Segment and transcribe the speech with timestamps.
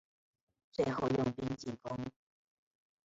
[0.71, 1.95] 最后用兵进攻。